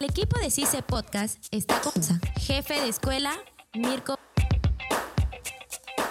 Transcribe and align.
El 0.00 0.10
equipo 0.10 0.38
de 0.38 0.48
CICE 0.48 0.82
Podcast 0.82 1.44
está 1.50 1.80
con 1.80 1.92
jefe 2.38 2.80
de 2.80 2.88
escuela, 2.88 3.32
Mirko. 3.74 4.14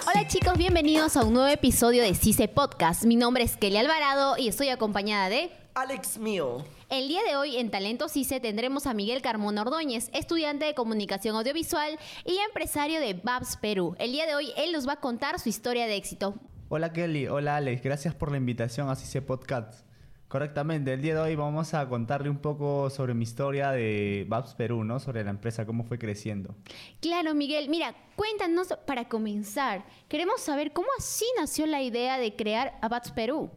Hola 0.06 0.26
chicos, 0.28 0.58
bienvenidos 0.58 1.16
a 1.16 1.24
un 1.24 1.32
nuevo 1.32 1.48
episodio 1.48 2.02
de 2.02 2.14
CICE 2.14 2.48
Podcast. 2.48 3.04
Mi 3.04 3.16
nombre 3.16 3.44
es 3.44 3.56
Kelly 3.56 3.78
Alvarado 3.78 4.36
y 4.36 4.48
estoy 4.48 4.68
acompañada 4.68 5.30
de... 5.30 5.50
Alex 5.74 6.18
Mío. 6.18 6.66
El 6.90 7.08
día 7.08 7.22
de 7.22 7.36
hoy 7.36 7.56
en 7.56 7.70
Talento 7.70 8.10
CICE 8.10 8.40
tendremos 8.40 8.86
a 8.86 8.92
Miguel 8.92 9.22
Carmona 9.22 9.62
Ordóñez, 9.62 10.10
estudiante 10.12 10.66
de 10.66 10.74
comunicación 10.74 11.34
audiovisual 11.36 11.98
y 12.26 12.36
empresario 12.46 13.00
de 13.00 13.14
Babs 13.14 13.56
Perú. 13.56 13.96
El 13.98 14.12
día 14.12 14.26
de 14.26 14.34
hoy 14.34 14.52
él 14.58 14.72
nos 14.72 14.86
va 14.86 14.94
a 14.94 15.00
contar 15.00 15.40
su 15.40 15.48
historia 15.48 15.86
de 15.86 15.96
éxito. 15.96 16.34
Hola 16.68 16.92
Kelly, 16.92 17.26
hola 17.26 17.56
Alex, 17.56 17.82
gracias 17.82 18.14
por 18.14 18.30
la 18.30 18.36
invitación 18.36 18.90
a 18.90 18.96
CICE 18.96 19.22
Podcast. 19.22 19.87
Correctamente, 20.28 20.92
el 20.92 21.00
día 21.00 21.14
de 21.14 21.20
hoy 21.20 21.36
vamos 21.36 21.72
a 21.72 21.88
contarle 21.88 22.28
un 22.28 22.36
poco 22.36 22.90
sobre 22.90 23.14
mi 23.14 23.22
historia 23.22 23.70
de 23.70 24.26
Babs 24.28 24.54
Perú, 24.54 24.84
¿no? 24.84 25.00
Sobre 25.00 25.24
la 25.24 25.30
empresa, 25.30 25.64
cómo 25.64 25.84
fue 25.84 25.98
creciendo. 25.98 26.54
Claro, 27.00 27.34
Miguel. 27.34 27.70
Mira, 27.70 27.94
cuéntanos 28.14 28.68
para 28.86 29.08
comenzar. 29.08 29.86
Queremos 30.06 30.42
saber 30.42 30.74
cómo 30.74 30.88
así 30.98 31.24
nació 31.38 31.64
la 31.66 31.80
idea 31.80 32.18
de 32.18 32.36
crear 32.36 32.78
a 32.82 32.88
Babs 32.88 33.10
Perú. 33.10 33.50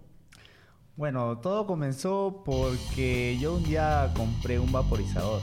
Bueno, 0.95 1.39
todo 1.39 1.67
comenzó 1.67 2.41
porque 2.45 3.37
yo 3.37 3.55
un 3.55 3.63
día 3.63 4.09
compré 4.15 4.57
un 4.57 4.71
vaporizador. 4.71 5.41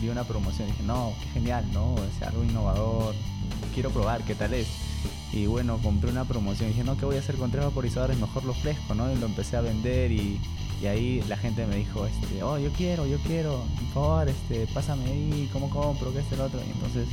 Vi 0.00 0.08
una 0.08 0.24
promoción 0.24 0.66
y 0.68 0.72
dije, 0.72 0.82
no, 0.82 1.12
qué 1.20 1.26
genial, 1.26 1.64
¿no? 1.72 1.94
Es 2.02 2.20
algo 2.20 2.42
innovador. 2.42 3.14
Quiero 3.74 3.90
probar 3.90 4.24
qué 4.24 4.34
tal 4.34 4.54
es. 4.54 4.91
Y 5.32 5.46
bueno, 5.46 5.78
compré 5.82 6.10
una 6.10 6.24
promoción 6.24 6.68
y 6.68 6.72
dije, 6.72 6.84
no, 6.84 6.96
¿qué 6.98 7.06
voy 7.06 7.16
a 7.16 7.20
hacer 7.20 7.36
con 7.36 7.50
tres 7.50 7.64
vaporizadores? 7.64 8.18
Mejor 8.18 8.44
lo 8.44 8.52
fresco, 8.52 8.94
¿no? 8.94 9.10
Y 9.10 9.16
lo 9.16 9.26
empecé 9.26 9.56
a 9.56 9.62
vender 9.62 10.12
y, 10.12 10.38
ahí 10.86 11.22
la 11.28 11.36
gente 11.36 11.64
me 11.64 11.76
dijo, 11.76 12.06
este, 12.06 12.42
oh, 12.42 12.58
yo 12.58 12.70
quiero, 12.72 13.06
yo 13.06 13.16
quiero, 13.18 13.62
por 13.76 13.88
favor, 13.94 14.28
este, 14.28 14.66
pásame 14.74 15.04
ahí, 15.04 15.48
¿cómo 15.52 15.70
compro? 15.70 16.12
¿Qué 16.12 16.18
es 16.18 16.32
el 16.32 16.40
otro? 16.40 16.60
Y 16.66 16.70
entonces 16.72 17.06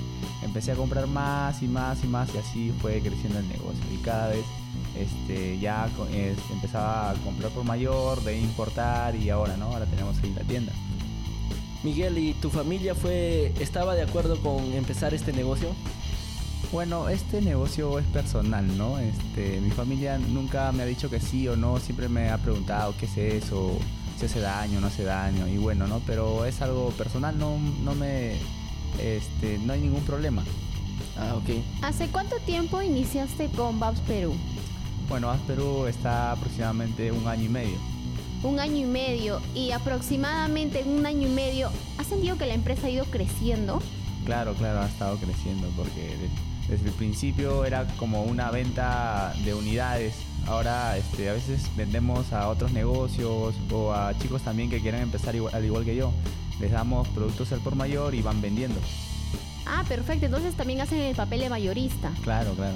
empecé 0.44 0.72
a 0.72 0.76
comprar 0.76 1.06
más 1.06 1.62
y 1.62 1.68
más 1.68 2.04
y 2.04 2.08
más 2.08 2.34
y 2.34 2.40
así 2.40 2.74
fue 2.82 3.00
creciendo 3.00 3.38
el 3.38 3.48
negocio. 3.48 3.84
Y 3.94 3.98
cada 3.98 4.30
vez 4.30 4.44
este, 4.98 5.60
ya 5.60 5.88
empezaba 6.52 7.12
a 7.12 7.14
comprar 7.16 7.52
por 7.52 7.64
mayor, 7.64 8.24
de 8.24 8.40
importar 8.40 9.16
y 9.16 9.30
ahora, 9.30 9.56
¿no? 9.56 9.68
Ahora 9.68 9.86
tenemos 9.86 10.18
ahí 10.24 10.34
la 10.36 10.42
tienda. 10.42 10.74
Miguel, 11.84 12.18
¿y 12.18 12.34
tu 12.34 12.50
familia 12.50 12.94
fue, 12.94 13.54
estaba 13.60 13.96
de 13.96 14.02
acuerdo 14.02 14.38
con 14.42 14.74
empezar 14.74 15.14
este 15.14 15.32
negocio? 15.32 15.70
Bueno, 16.72 17.10
este 17.10 17.42
negocio 17.42 17.98
es 17.98 18.06
personal, 18.08 18.78
¿no? 18.78 19.00
Este, 19.00 19.60
mi 19.60 19.72
familia 19.72 20.20
nunca 20.20 20.72
me 20.72 20.84
ha 20.84 20.86
dicho 20.86 21.10
que 21.10 21.20
sí 21.20 21.48
o 21.48 21.56
no, 21.56 21.80
siempre 21.80 22.08
me 22.10 22.30
ha 22.30 22.38
preguntado 22.38 22.94
qué 23.00 23.08
es 23.08 23.18
eso, 23.18 23.80
si 24.20 24.28
hace 24.28 24.40
daño, 24.40 24.80
no 24.80 24.86
hace 24.86 25.04
daño, 25.04 25.48
y 25.48 25.58
bueno, 25.58 25.88
¿no? 25.88 26.00
Pero 26.06 26.46
es 26.46 26.62
algo 26.62 26.90
personal, 26.92 27.40
no, 27.40 27.58
no 27.58 27.96
me, 27.96 28.34
este, 29.00 29.58
no 29.66 29.74
hay 29.74 29.82
ningún 29.82 30.04
problema. 30.04 30.44
Ah, 31.18 31.34
ok. 31.38 31.64
¿Hace 31.82 32.08
cuánto 32.10 32.38
tiempo 32.42 32.84
iniciaste 32.84 33.48
con 33.48 33.80
Babs 33.80 34.02
Perú? 34.02 34.36
Bueno, 35.10 35.26
Babs 35.28 35.42
Perú 35.48 35.88
está 35.88 36.34
aproximadamente 36.34 37.12
un 37.12 37.28
año 37.28 37.46
y 37.46 37.50
medio. 37.50 37.78
Un 38.44 38.60
año 38.60 38.78
y 38.78 38.86
medio, 38.86 39.42
y 39.56 39.72
aproximadamente 39.72 40.82
en 40.82 40.90
un 40.90 41.06
año 41.08 41.28
y 41.28 41.32
medio, 41.32 41.72
¿has 41.98 42.06
sentido 42.06 42.38
que 42.38 42.46
la 42.46 42.54
empresa 42.54 42.86
ha 42.86 42.90
ido 42.92 43.06
creciendo? 43.06 43.82
Claro, 44.24 44.54
claro, 44.54 44.82
ha 44.82 44.86
estado 44.86 45.18
creciendo 45.18 45.68
porque 45.76 46.16
desde 46.70 46.90
el 46.90 46.94
principio 46.94 47.66
era 47.66 47.86
como 47.98 48.24
una 48.24 48.52
venta 48.52 49.34
de 49.44 49.54
unidades. 49.54 50.16
Ahora 50.48 50.98
este, 50.98 51.30
a 51.30 51.34
veces 51.34 51.70
vendemos 51.76 52.32
a 52.32 52.48
otros 52.48 52.72
negocios 52.72 53.56
o 53.72 53.94
a 53.94 54.18
chicos 54.20 54.42
también 54.44 54.70
que 54.70 54.80
quieren 54.80 55.02
empezar 55.02 55.36
al 55.52 55.66
igual 55.66 55.86
que 55.86 55.96
yo. 55.96 56.14
Les 56.60 56.72
damos 56.72 57.08
productos 57.10 57.52
al 57.52 57.60
por 57.60 57.76
mayor 57.76 58.14
y 58.14 58.22
van 58.22 58.42
vendiendo. 58.42 58.80
Ah, 59.66 59.84
perfecto. 59.88 60.26
Entonces 60.26 60.56
también 60.56 60.82
hacen 60.82 61.00
el 61.00 61.16
papel 61.16 61.42
de 61.42 61.50
mayorista. 61.50 62.12
Claro, 62.24 62.54
claro. 62.54 62.76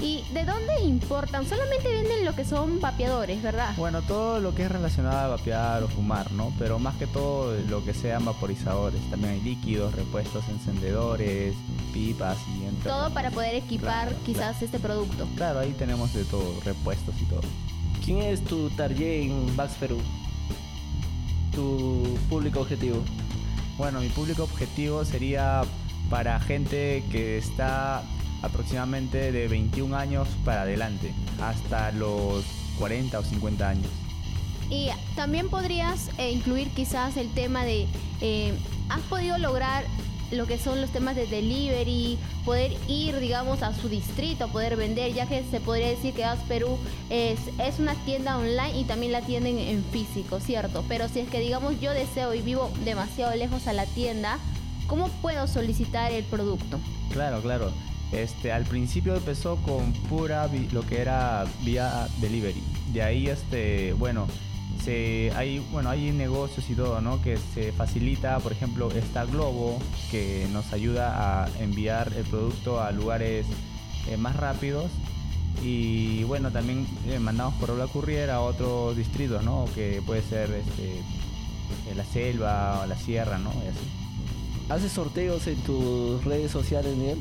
¿Y 0.00 0.24
de 0.32 0.44
dónde 0.44 0.82
importan? 0.82 1.46
Solamente 1.46 1.88
venden 1.88 2.24
lo 2.24 2.34
que 2.34 2.44
son 2.44 2.80
vapeadores, 2.80 3.42
¿verdad? 3.42 3.74
Bueno, 3.76 4.02
todo 4.02 4.40
lo 4.40 4.54
que 4.54 4.64
es 4.64 4.70
relacionado 4.70 5.18
a 5.18 5.36
vapear 5.36 5.82
o 5.82 5.88
fumar, 5.88 6.32
¿no? 6.32 6.52
Pero 6.58 6.78
más 6.78 6.96
que 6.96 7.06
todo 7.06 7.54
lo 7.68 7.84
que 7.84 7.94
sean 7.94 8.24
vaporizadores. 8.24 9.00
También 9.10 9.34
hay 9.34 9.40
líquidos, 9.40 9.94
repuestos, 9.94 10.48
encendedores, 10.48 11.54
pipas 11.92 12.38
y 12.58 12.64
entre 12.64 12.90
Todo 12.90 13.14
para 13.14 13.30
poder 13.30 13.54
equipar 13.54 14.12
quizás 14.26 14.60
este 14.62 14.78
producto. 14.78 15.28
Claro, 15.36 15.60
ahí 15.60 15.72
tenemos 15.72 16.12
de 16.12 16.24
todo, 16.24 16.60
repuestos 16.64 17.14
y 17.22 17.24
todo. 17.26 17.42
¿Quién 18.04 18.18
es 18.18 18.44
tu 18.44 18.68
target 18.70 19.22
en 19.22 19.56
Vax 19.56 19.74
Perú? 19.74 19.98
Tu 21.54 22.18
público 22.28 22.60
objetivo. 22.60 23.02
Bueno, 23.78 24.00
mi 24.00 24.08
público 24.08 24.42
objetivo 24.42 25.04
sería 25.04 25.62
para 26.10 26.38
gente 26.40 27.02
que 27.10 27.38
está 27.38 28.02
aproximadamente 28.44 29.32
de 29.32 29.48
21 29.48 29.96
años 29.96 30.28
para 30.44 30.62
adelante, 30.62 31.12
hasta 31.40 31.92
los 31.92 32.44
40 32.78 33.18
o 33.18 33.22
50 33.22 33.68
años. 33.68 33.86
Y 34.70 34.88
también 35.14 35.48
podrías 35.48 36.10
eh, 36.18 36.30
incluir 36.30 36.68
quizás 36.70 37.16
el 37.16 37.30
tema 37.32 37.64
de, 37.64 37.86
eh, 38.20 38.54
¿has 38.88 39.00
podido 39.02 39.38
lograr 39.38 39.84
lo 40.30 40.46
que 40.46 40.58
son 40.58 40.80
los 40.80 40.90
temas 40.90 41.16
de 41.16 41.26
delivery, 41.26 42.18
poder 42.44 42.72
ir, 42.88 43.18
digamos, 43.20 43.62
a 43.62 43.72
su 43.72 43.88
distrito, 43.88 44.48
poder 44.48 44.76
vender, 44.76 45.12
ya 45.12 45.26
que 45.26 45.44
se 45.44 45.60
podría 45.60 45.88
decir 45.88 46.14
que 46.14 46.24
As 46.24 46.40
Perú 46.48 46.78
es, 47.10 47.38
es 47.58 47.78
una 47.78 47.94
tienda 48.04 48.38
online 48.38 48.78
y 48.80 48.84
también 48.84 49.12
la 49.12 49.20
tienen 49.20 49.58
en 49.58 49.84
físico, 49.84 50.40
¿cierto? 50.40 50.84
Pero 50.88 51.08
si 51.08 51.20
es 51.20 51.28
que, 51.28 51.40
digamos, 51.40 51.80
yo 51.80 51.92
deseo 51.92 52.34
y 52.34 52.40
vivo 52.40 52.70
demasiado 52.84 53.34
lejos 53.36 53.66
a 53.66 53.72
la 53.72 53.86
tienda, 53.86 54.38
¿cómo 54.86 55.08
puedo 55.22 55.46
solicitar 55.46 56.10
el 56.10 56.24
producto? 56.24 56.80
Claro, 57.12 57.40
claro. 57.40 57.70
Este, 58.14 58.52
al 58.52 58.64
principio 58.64 59.16
empezó 59.16 59.56
con 59.56 59.92
pura 60.08 60.48
lo 60.72 60.82
que 60.86 61.00
era 61.00 61.44
vía 61.62 62.08
delivery. 62.20 62.62
De 62.92 63.02
ahí, 63.02 63.28
este, 63.28 63.92
bueno, 63.94 64.26
hay, 65.34 65.64
bueno, 65.72 65.90
hay 65.90 66.12
negocios 66.12 66.68
y 66.68 66.74
todo, 66.74 67.00
¿no? 67.00 67.20
Que 67.22 67.38
se 67.54 67.72
facilita, 67.72 68.38
por 68.40 68.52
ejemplo, 68.52 68.90
está 68.90 69.24
Globo, 69.24 69.78
que 70.10 70.46
nos 70.52 70.72
ayuda 70.72 71.44
a 71.44 71.48
enviar 71.58 72.12
el 72.16 72.24
producto 72.24 72.80
a 72.80 72.92
lugares 72.92 73.46
eh, 74.08 74.16
más 74.16 74.36
rápidos. 74.36 74.90
Y 75.62 76.24
bueno, 76.24 76.50
también 76.50 76.86
eh, 77.08 77.18
mandamos 77.18 77.54
por 77.54 77.70
la 77.70 77.86
courier 77.86 78.30
a 78.30 78.40
otros 78.40 78.96
distritos, 78.96 79.42
¿no? 79.42 79.66
Que 79.74 80.02
puede 80.04 80.22
ser 80.22 80.50
este, 80.50 81.94
la 81.94 82.04
selva 82.04 82.82
o 82.82 82.86
la 82.86 82.96
sierra, 82.96 83.38
¿no? 83.38 83.52
¿Haces 84.68 84.92
sorteos 84.92 85.46
en 85.46 85.56
tus 85.62 86.24
redes 86.24 86.50
sociales, 86.50 86.94
Miguel? 86.96 87.18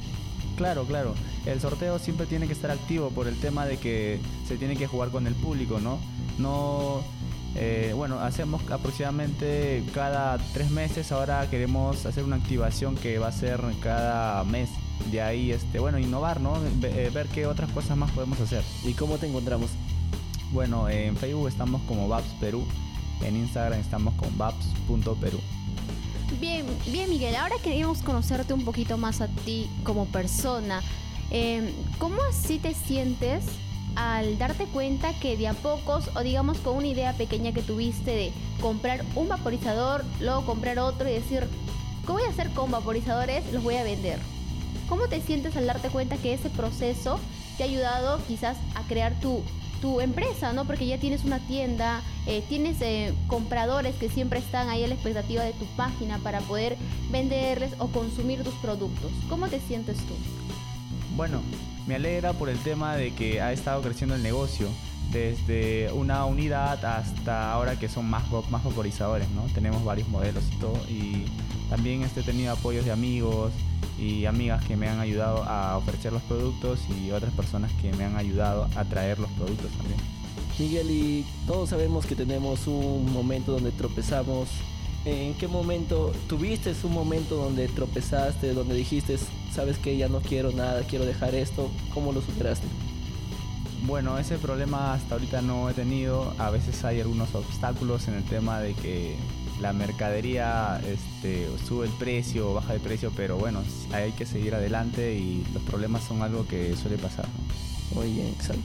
Claro, 0.58 0.86
claro. 0.86 1.16
El 1.46 1.60
sorteo 1.60 2.00
siempre 2.00 2.26
tiene 2.26 2.48
que 2.48 2.54
estar 2.54 2.72
activo 2.72 3.10
por 3.10 3.28
el 3.28 3.40
tema 3.40 3.66
de 3.66 3.78
que 3.78 4.20
se 4.48 4.58
tiene 4.58 4.76
que 4.76 4.88
jugar 4.88 5.10
con 5.10 5.28
el 5.28 5.34
público, 5.34 5.80
¿no? 5.80 6.00
No, 6.38 7.04
eh, 7.56 7.94
bueno, 7.96 8.20
hacemos 8.20 8.62
aproximadamente 8.70 9.84
cada 9.94 10.38
tres 10.54 10.70
meses. 10.72 11.12
Ahora 11.12 11.50
queremos 11.50 12.06
hacer 12.06 12.24
una 12.24 12.38
activación 12.38 12.96
que 12.96 13.20
va 13.20 13.28
a 13.28 13.32
ser 13.32 13.62
cada 13.82 14.44
mes. 14.44 14.70
De 15.12 15.22
ahí, 15.22 15.52
este, 15.52 15.80
bueno, 15.80 16.00
innovar, 16.00 16.40
¿no? 16.40 16.56
Eh, 16.84 17.12
ver 17.14 17.28
qué 17.28 17.46
otras 17.46 17.72
cosas 17.72 17.98
más 17.98 18.12
podemos 18.12 18.40
hacer. 18.40 18.64
¿Y 18.84 18.94
cómo 18.94 19.18
te 19.18 19.28
encontramos? 19.28 19.72
Bueno, 20.52 20.88
en 20.88 21.18
Facebook 21.18 21.48
estamos 21.48 21.82
como 21.84 22.08
Babs 22.08 22.30
Perú. 22.40 22.64
En 23.22 23.36
Instagram 23.36 23.80
estamos 23.80 24.14
con 24.16 24.38
babs.perú. 24.38 25.40
Bien, 26.44 26.66
bien 26.88 27.10
Miguel, 27.10 27.38
ahora 27.38 27.56
queríamos 27.64 28.00
conocerte 28.00 28.54
un 28.54 28.66
poquito 28.66 28.98
más 28.98 29.22
a 29.22 29.30
ti 29.30 29.70
como 29.86 30.08
persona. 30.08 30.82
Em, 31.32 31.72
¿Cómo 32.00 32.22
así 32.30 32.60
te 32.60 32.74
sientes 32.74 33.46
al 33.96 34.38
darte 34.38 34.66
cuenta 34.66 35.18
que 35.22 35.38
de 35.38 35.48
a 35.48 35.54
pocos, 35.54 36.10
o 36.18 36.20
digamos 36.20 36.58
con 36.58 36.76
una 36.76 36.88
idea 36.88 37.14
pequeña 37.14 37.54
que 37.54 37.62
tuviste 37.62 38.12
de 38.12 38.34
comprar 38.60 39.06
un 39.16 39.30
vaporizador, 39.30 40.04
luego 40.20 40.46
comprar 40.46 40.80
otro 40.80 41.08
y 41.08 41.14
decir, 41.14 41.48
¿qué 42.06 42.12
voy 42.12 42.24
a 42.24 42.30
hacer 42.30 42.50
con 42.50 42.72
vaporizadores? 42.72 43.50
Los 43.54 43.64
voy 43.64 43.76
a 43.76 43.84
vender. 43.86 44.20
¿Cómo 44.90 45.08
te 45.08 45.22
sientes 45.22 45.56
al 45.56 45.66
darte 45.66 45.88
cuenta 45.92 46.18
que 46.18 46.34
ese 46.34 46.50
proceso 46.50 47.22
te 47.56 47.64
ha 47.64 47.68
ayudado 47.68 48.20
quizás 48.28 48.58
a 48.76 48.82
crear 48.82 49.18
tu 49.22 49.44
tu 49.84 50.00
empresa, 50.00 50.54
¿no? 50.54 50.64
Porque 50.64 50.88
ya 50.88 50.98
tienes 50.98 51.26
una 51.26 51.40
tienda, 51.40 52.02
eh, 52.26 52.42
tienes 52.48 52.78
eh, 52.80 53.14
compradores 53.28 53.94
que 53.96 54.08
siempre 54.08 54.40
están 54.40 54.70
ahí 54.70 54.82
a 54.82 54.88
la 54.88 54.94
expectativa 54.94 55.44
de 55.44 55.52
tu 55.52 55.66
página 55.76 56.20
para 56.20 56.40
poder 56.40 56.78
venderles 57.12 57.74
o 57.80 57.88
consumir 57.90 58.46
tus 58.46 58.54
productos. 58.56 59.12
¿Cómo 59.28 59.50
te 59.50 59.60
sientes 59.60 59.98
tú? 59.98 60.14
Bueno, 61.18 61.42
me 61.86 61.96
alegra 61.96 62.32
por 62.32 62.48
el 62.48 62.58
tema 62.60 62.96
de 62.96 63.14
que 63.14 63.42
ha 63.42 63.52
estado 63.52 63.82
creciendo 63.82 64.16
el 64.16 64.24
negocio 64.24 64.70
desde 65.12 65.92
una 65.92 66.24
unidad 66.24 66.86
hasta 66.86 67.52
ahora 67.52 67.78
que 67.78 67.90
son 67.90 68.10
más, 68.10 68.24
más 68.50 68.64
¿no? 68.64 69.44
Tenemos 69.54 69.84
varios 69.84 70.08
modelos 70.08 70.46
y 70.50 70.56
todo 70.62 70.78
y 70.88 71.26
también 71.74 72.04
este, 72.04 72.20
he 72.20 72.24
tenido 72.24 72.54
apoyos 72.54 72.86
de 72.86 72.92
amigos, 72.92 73.52
y 73.98 74.26
amigas 74.26 74.64
que 74.66 74.78
me 74.78 74.88
han 74.88 75.00
ayudado 75.00 75.44
a 75.44 75.76
ofrecer 75.76 76.14
los 76.14 76.22
productos 76.24 76.80
y 76.88 77.10
otras 77.10 77.34
personas 77.34 77.72
que 77.82 77.92
me 77.94 78.04
han 78.04 78.16
ayudado 78.16 78.68
a 78.76 78.86
traer 78.86 79.18
los 79.18 79.30
productos 79.32 79.72
también. 79.72 80.00
Miguel, 80.60 80.92
y 80.92 81.26
todos 81.48 81.70
sabemos 81.70 82.06
que 82.06 82.16
tenemos 82.16 82.68
un 82.68 83.12
momento 83.12 83.54
donde 83.54 83.72
tropezamos 83.72 84.50
¿En 85.06 85.34
qué 85.34 85.50
momento 85.50 86.14
tuviste 86.30 86.74
un 86.84 86.94
momento 86.94 87.36
donde 87.36 87.68
tropezaste, 87.68 88.54
donde 88.54 88.74
dijiste, 88.74 89.18
sabes 89.52 89.78
que 89.78 89.98
ya 89.98 90.08
no 90.08 90.22
quiero 90.22 90.54
nada, 90.54 90.84
quiero 90.84 91.06
dejar 91.06 91.36
esto? 91.36 91.70
¿Cómo 91.94 92.14
lo 92.14 92.22
superaste? 92.22 92.68
Bueno, 93.86 94.18
ese 94.18 94.38
problema 94.38 94.94
hasta 94.94 95.16
ahorita 95.16 95.42
no 95.42 95.70
he 95.70 95.74
tenido. 95.74 96.34
A 96.38 96.52
veces 96.52 96.86
hay 96.86 97.02
algunos 97.02 97.36
obstáculos 97.36 98.08
en 98.08 98.14
el 98.14 98.24
tema 98.24 98.62
de 98.62 98.76
que 98.76 99.18
la 99.64 99.72
mercadería 99.72 100.82
este, 100.86 101.48
sube 101.66 101.86
el 101.86 101.92
precio, 101.94 102.54
baja 102.54 102.74
de 102.74 102.82
precio, 102.82 103.14
pero 103.16 103.38
bueno, 103.38 103.64
hay 103.94 104.12
que 104.12 104.26
seguir 104.26 104.54
adelante 104.54 105.16
y 105.16 105.42
los 105.54 105.64
problemas 105.64 106.04
son 106.04 106.22
algo 106.22 106.46
que 106.46 106.76
suele 106.76 106.98
pasar. 106.98 107.26
Muy 107.96 108.12
bien, 108.12 108.28
exacto. 108.28 108.62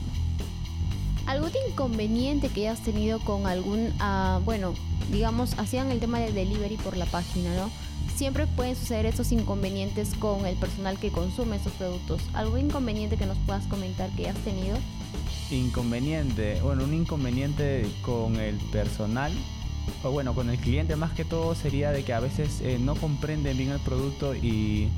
¿Algún 1.25 1.51
inconveniente 1.69 2.49
que 2.49 2.67
hayas 2.67 2.83
tenido 2.83 3.19
con 3.19 3.47
algún, 3.47 3.93
uh, 4.01 4.41
bueno, 4.43 4.73
digamos, 5.09 5.57
hacían 5.57 5.89
el 5.89 6.01
tema 6.01 6.19
del 6.19 6.35
delivery 6.35 6.75
por 6.75 6.97
la 6.97 7.05
página, 7.05 7.55
¿no? 7.55 7.71
Siempre 8.13 8.45
pueden 8.45 8.75
suceder 8.75 9.05
esos 9.05 9.31
inconvenientes 9.31 10.13
con 10.15 10.45
el 10.45 10.57
personal 10.57 10.99
que 10.99 11.11
consume 11.11 11.55
esos 11.55 11.71
productos. 11.73 12.21
¿Algún 12.33 12.59
inconveniente 12.59 13.15
que 13.15 13.25
nos 13.25 13.37
puedas 13.45 13.65
comentar 13.67 14.09
que 14.17 14.23
hayas 14.23 14.43
tenido? 14.43 14.77
Inconveniente, 15.49 16.59
bueno, 16.61 16.83
un 16.83 16.93
inconveniente 16.93 17.87
con 18.01 18.35
el 18.35 18.57
personal 18.73 19.31
o 20.03 20.11
bueno, 20.11 20.33
con 20.33 20.49
el 20.49 20.57
cliente 20.57 20.95
más 20.95 21.11
que 21.11 21.25
todo 21.25 21.55
sería 21.55 21.91
de 21.91 22.03
que 22.03 22.13
a 22.13 22.19
veces 22.19 22.61
eh, 22.61 22.77
no 22.79 22.95
comprenden 22.95 23.57
bien 23.57 23.71
el 23.71 23.79
producto 23.79 24.35
y 24.35 24.89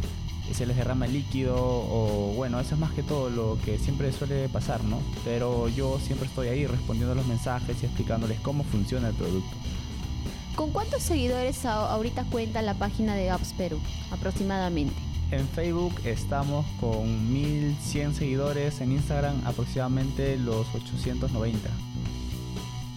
se 0.53 0.65
les 0.65 0.75
derrama 0.75 1.05
el 1.05 1.13
líquido 1.13 1.55
o 1.57 2.33
bueno, 2.35 2.59
eso 2.59 2.75
es 2.75 2.79
más 2.79 2.91
que 2.91 3.03
todo 3.03 3.29
lo 3.29 3.57
que 3.63 3.77
siempre 3.77 4.11
suele 4.11 4.49
pasar, 4.49 4.83
¿no? 4.83 4.99
Pero 5.23 5.69
yo 5.69 5.99
siempre 5.99 6.27
estoy 6.27 6.49
ahí 6.49 6.65
respondiendo 6.65 7.15
los 7.15 7.25
mensajes 7.25 7.81
y 7.81 7.85
explicándoles 7.85 8.39
cómo 8.41 8.63
funciona 8.63 9.09
el 9.09 9.15
producto. 9.15 9.55
¿Con 10.55 10.71
cuántos 10.71 11.01
seguidores 11.01 11.65
ahorita 11.65 12.25
cuenta 12.25 12.61
la 12.61 12.73
página 12.73 13.15
de 13.15 13.29
Apps 13.29 13.53
Perú 13.53 13.79
aproximadamente? 14.11 14.93
En 15.31 15.47
Facebook 15.47 15.93
estamos 16.03 16.65
con 16.81 17.31
1100 17.31 18.15
seguidores, 18.15 18.81
en 18.81 18.91
Instagram 18.91 19.41
aproximadamente 19.45 20.37
los 20.37 20.67
890. 20.75 21.69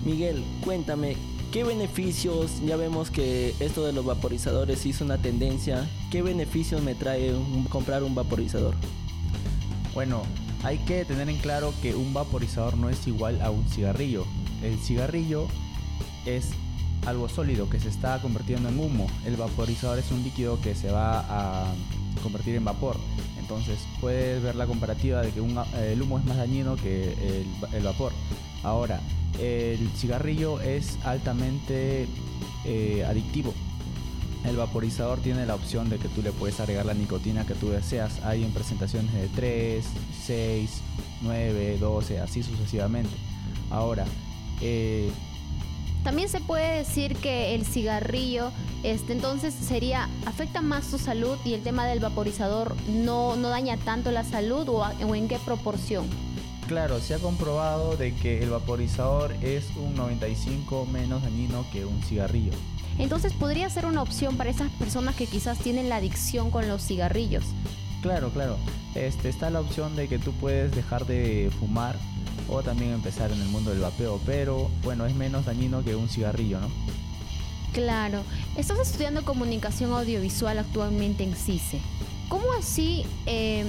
Miguel, 0.05 0.44
cuéntame, 0.64 1.17
¿Qué 1.55 1.62
beneficios, 1.62 2.61
ya 2.67 2.75
vemos 2.75 3.12
que 3.12 3.55
esto 3.61 3.87
de 3.87 3.93
los 3.93 4.05
vaporizadores 4.05 4.85
hizo 4.87 5.05
una 5.05 5.19
tendencia, 5.19 5.89
qué 6.11 6.21
beneficios 6.21 6.83
me 6.83 6.97
trae 6.97 7.33
comprar 7.69 8.03
un 8.03 8.12
vaporizador? 8.12 8.75
Bueno, 9.95 10.23
hay 10.65 10.79
que 10.79 11.05
tener 11.05 11.29
en 11.29 11.37
claro 11.37 11.73
que 11.81 11.95
un 11.95 12.12
vaporizador 12.12 12.77
no 12.77 12.91
es 12.91 13.06
igual 13.06 13.41
a 13.41 13.53
un 13.53 13.69
cigarrillo. 13.69 14.27
El 14.65 14.81
cigarrillo 14.81 15.47
es 16.27 16.51
algo 17.06 17.29
sólido 17.29 17.71
que 17.71 17.79
se 17.79 17.89
está 17.89 18.21
convirtiendo 18.21 18.69
en 18.69 18.81
humo. 18.81 19.06
El 19.25 19.37
vaporizador 19.37 20.01
es 20.01 20.11
un 20.11 20.25
líquido 20.25 20.61
que 20.61 20.75
se 20.75 20.91
va 20.91 21.21
a 21.21 21.73
convertir 22.25 22.56
en 22.56 22.65
vapor. 22.65 22.97
Entonces 23.39 23.79
puedes 24.01 24.43
ver 24.43 24.56
la 24.56 24.67
comparativa 24.67 25.23
de 25.23 25.31
que 25.31 25.39
el 25.39 26.03
humo 26.03 26.19
es 26.19 26.25
más 26.25 26.37
dañino 26.37 26.75
que 26.75 27.45
el, 27.73 27.85
vapor. 27.85 28.12
Ahora, 28.65 29.01
el 29.41 29.89
cigarrillo 29.97 30.61
es 30.61 30.99
altamente 31.05 32.09
eh, 32.65 33.05
adictivo. 33.07 33.53
El 34.45 34.57
vaporizador 34.57 35.21
tiene 35.21 35.47
la 35.47 35.55
opción 35.55 35.89
de 35.89 35.99
que 35.99 36.09
tú 36.09 36.23
le 36.23 36.33
puedes 36.33 36.61
agregar 36.61 36.85
la 36.85 36.95
nicotina 36.95 37.47
que 37.47 37.55
tú 37.55 37.71
deseas. 37.71 38.23
Hay 38.25 38.45
en 38.45 38.53
presentaciones 38.53 39.13
de 39.15 39.29
3, 39.29 39.85
6, 40.27 40.71
9, 41.23 41.79
12, 41.79 42.21
así 42.21 42.43
sucesivamente. 42.43 43.11
Ahora, 43.71 44.05
eh, 44.61 45.11
también 46.05 46.29
se 46.29 46.41
puede 46.41 46.79
decir 46.79 47.17
que 47.17 47.55
el 47.55 47.65
cigarrillo, 47.65 48.51
este, 48.83 49.15
entonces 49.15 49.55
sería, 49.55 50.11
afecta 50.27 50.61
más 50.61 50.85
su 50.85 50.99
salud 50.99 51.39
y 51.47 51.55
el 51.55 51.63
tema 51.63 51.87
del 51.87 52.01
vaporizador 52.01 52.77
no, 52.89 53.37
no 53.37 53.49
daña 53.49 53.79
tanto 53.79 54.11
la 54.11 54.25
salud 54.25 54.69
o 54.69 55.15
en 55.15 55.29
qué 55.29 55.39
proporción. 55.39 56.07
Claro, 56.67 56.99
se 57.01 57.15
ha 57.15 57.19
comprobado 57.19 57.97
de 57.97 58.15
que 58.15 58.43
el 58.43 58.51
vaporizador 58.51 59.33
es 59.43 59.67
un 59.77 59.95
95 59.95 60.87
menos 60.87 61.23
dañino 61.23 61.67
que 61.71 61.85
un 61.85 62.03
cigarrillo. 62.03 62.53
Entonces 62.99 63.33
podría 63.35 63.69
ser 63.69 63.87
una 63.87 64.01
opción 64.01 64.37
para 64.37 64.51
esas 64.51 64.71
personas 64.73 65.15
que 65.15 65.27
quizás 65.27 65.59
tienen 65.59 65.89
la 65.89 65.97
adicción 65.97 66.51
con 66.51 66.67
los 66.69 66.83
cigarrillos. 66.83 67.45
Claro, 68.01 68.31
claro. 68.31 68.57
Este, 68.95 69.29
está 69.29 69.51
la 69.51 69.61
opción 69.61 69.95
de 69.97 70.09
que 70.09 70.19
tú 70.19 70.33
puedes 70.33 70.75
dejar 70.75 71.05
de 71.07 71.51
fumar 71.59 71.97
o 72.49 72.63
también 72.63 72.93
empezar 72.93 73.31
en 73.31 73.41
el 73.41 73.49
mundo 73.49 73.71
del 73.71 73.81
vapeo, 73.81 74.21
pero 74.25 74.71
bueno, 74.83 75.07
es 75.07 75.15
menos 75.15 75.45
dañino 75.45 75.85
que 75.85 75.97
un 75.97 76.09
cigarrillo, 76.09 76.61
¿no? 76.61 76.69
Claro. 77.73 78.23
Estás 78.57 78.79
estudiando 78.79 79.25
comunicación 79.25 79.93
audiovisual 79.93 80.59
actualmente 80.59 81.25
en 81.25 81.35
CICE. 81.35 81.81
¿Cómo 82.29 82.53
así 82.59 83.05
eh, 83.27 83.65